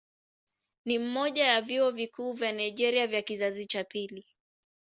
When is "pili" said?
3.83-4.25